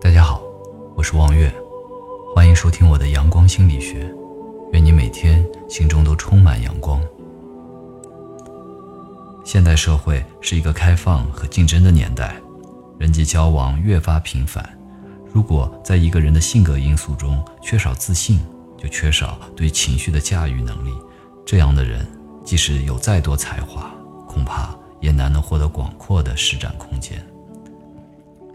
[0.00, 0.42] 大家好，
[0.96, 1.52] 我是望月，
[2.34, 4.12] 欢迎收听我的阳光心理学。
[4.72, 7.00] 愿你每天心中都充满阳光。
[9.44, 12.34] 现代社会是一个开放和竞争的年代，
[12.98, 14.68] 人际交往越发频繁。
[15.32, 18.40] 如果在一个人的性格因素中缺少自信，
[18.76, 20.92] 就缺少对情绪的驾驭能力。
[21.44, 22.06] 这样的人，
[22.44, 23.90] 即使有再多才华，
[24.26, 27.24] 恐怕也难能获得广阔的施展空间。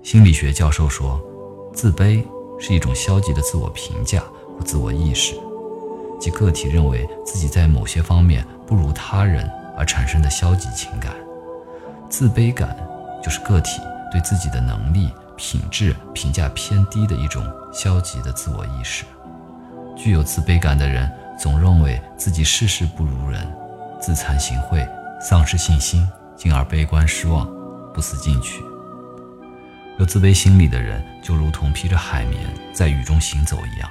[0.08, 1.20] 心理学教授说，
[1.74, 2.26] 自卑
[2.58, 4.24] 是一种消极的自我评价
[4.58, 5.38] 或自我意识，
[6.18, 9.46] 即个体认为自己在某些方面不如他人
[9.78, 11.14] 而产生的消极情感。
[12.10, 12.74] 自卑感
[13.22, 19.04] 就是个体对自己的能力、品质评价偏低的一种消极的自我意识。
[19.94, 23.46] 具有自卑感的人总认为自己事事不如人，
[24.00, 24.88] 自惭形秽，
[25.20, 27.46] 丧失信心，进而悲观失望，
[27.94, 28.64] 不思进取。
[29.98, 33.90] 有自卑心理的人就如同披着海绵在雨中行走一样，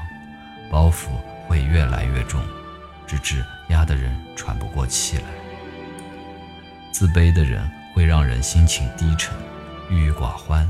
[0.71, 1.09] 包袱
[1.49, 2.41] 会越来越重，
[3.07, 5.25] 直至压得人喘不过气来。
[6.93, 9.35] 自卑的人会让人心情低沉、
[9.91, 10.67] 郁郁寡欢，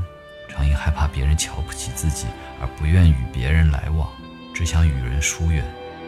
[0.49, 2.25] 常因害怕别人瞧不起自己
[2.59, 4.09] 而不愿与别人来往。
[4.55, 5.63] 只想与人疏远，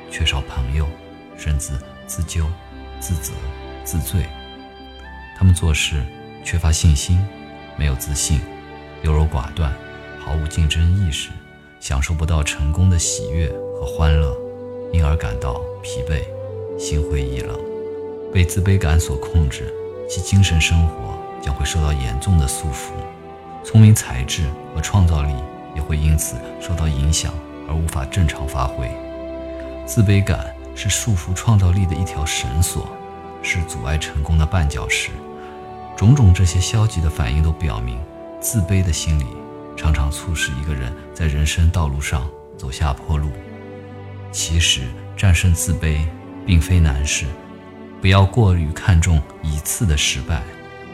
[0.10, 0.90] 缺少朋友，
[1.38, 1.74] 甚至
[2.08, 2.50] 自纠、
[3.00, 3.32] 自责、
[3.84, 4.26] 自罪。
[5.38, 6.04] 他们做事
[6.44, 7.24] 缺乏信心，
[7.78, 8.42] 没有自信，
[9.04, 9.74] 优柔寡断，
[10.20, 11.30] 毫无竞争意识，
[11.80, 13.48] 享受不到成功的喜悦
[13.80, 14.36] 和欢乐，
[14.92, 16.22] 因而感到疲惫，
[16.78, 17.58] 心灰意冷。
[18.34, 19.74] 被自卑感所控制，
[20.10, 22.92] 其精神生活将会受到严重的束缚，
[23.64, 25.34] 聪明才智和创造力
[25.76, 27.34] 也会因此受到影响。
[27.68, 28.90] 而无法正常发挥，
[29.86, 32.90] 自卑感是束缚创造力的一条绳索，
[33.44, 35.12] 是阻碍成功的绊脚石。
[35.96, 38.00] 种种这些消极的反应都表明，
[38.40, 39.26] 自卑的心理
[39.76, 43.30] 常常促使一个人在人生道路上走下坡路。
[44.32, 44.82] 其实，
[45.18, 46.06] 战胜自卑
[46.46, 47.26] 并非难事，
[48.02, 50.44] 不要过于看重一次的失败，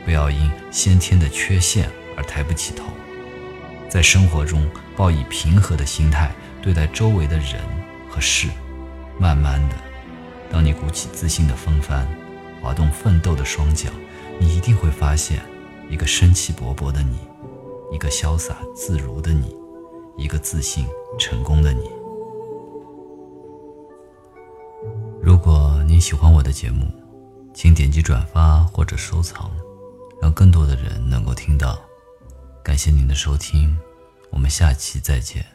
[0.04, 2.86] 不要因先天的缺陷而抬不起头，
[3.90, 6.32] 在生活中抱以平和的心态。
[6.62, 7.62] 对待周围的人
[8.10, 8.48] 和事，
[9.20, 9.76] 慢慢的，
[10.50, 12.08] 当你鼓起自信的风帆，
[12.60, 13.88] 滑动奋斗的双脚，
[14.40, 15.40] 你一定会发现，
[15.92, 17.20] 一个生气勃勃的你，
[17.92, 19.56] 一个潇洒自如的你，
[20.18, 20.86] 一个自信
[21.18, 21.90] 成功的你。
[25.22, 26.86] 如果你喜欢我的节目，
[27.54, 29.50] 请点击转发或者收藏，
[30.22, 31.80] 让更多的人能够听到。
[32.64, 33.78] 感谢您的收听，
[34.30, 35.55] 我们下期再见。